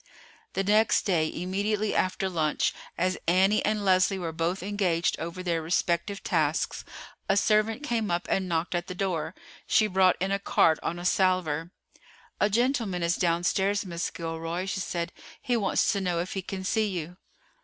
The 0.53 0.63
next 0.63 1.03
day, 1.05 1.31
immediately 1.31 1.93
after 1.93 2.27
lunch, 2.27 2.73
as 2.97 3.19
Annie 3.27 3.63
and 3.63 3.85
Leslie 3.85 4.17
were 4.17 4.31
both 4.31 4.63
engaged 4.63 5.15
over 5.19 5.43
their 5.43 5.61
respective 5.61 6.23
tasks, 6.23 6.83
a 7.29 7.37
servant 7.37 7.83
came 7.83 8.09
up 8.09 8.25
and 8.27 8.49
knocked 8.49 8.73
at 8.73 8.87
the 8.87 8.95
door. 8.95 9.35
She 9.67 9.85
brought 9.85 10.17
in 10.19 10.31
a 10.31 10.39
card 10.39 10.79
on 10.81 10.97
a 10.97 11.05
salver. 11.05 11.69
"A 12.39 12.49
gentleman 12.49 13.03
is 13.03 13.15
downstairs, 13.15 13.85
Miss 13.85 14.09
Gilroy," 14.09 14.65
she 14.65 14.79
said. 14.79 15.13
"He 15.39 15.55
wants 15.55 15.91
to 15.91 16.01
know 16.01 16.17
if 16.17 16.33
he 16.33 16.41
can 16.41 16.63
see 16.63 16.87
you?" 16.87 17.17